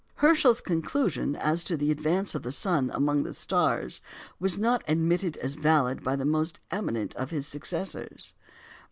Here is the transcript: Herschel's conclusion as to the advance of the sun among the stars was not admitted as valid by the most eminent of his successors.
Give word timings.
Herschel's 0.15 0.61
conclusion 0.61 1.35
as 1.35 1.63
to 1.63 1.77
the 1.77 1.91
advance 1.91 2.33
of 2.33 2.41
the 2.41 2.51
sun 2.51 2.89
among 2.91 3.21
the 3.21 3.35
stars 3.35 4.01
was 4.39 4.57
not 4.57 4.83
admitted 4.87 5.37
as 5.37 5.53
valid 5.53 6.01
by 6.01 6.15
the 6.15 6.25
most 6.25 6.59
eminent 6.71 7.13
of 7.17 7.29
his 7.29 7.45
successors. 7.45 8.33